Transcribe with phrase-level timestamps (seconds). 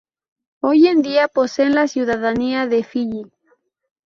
[0.63, 3.31] Hoy en día poseen la ciudadanía de Fiyi.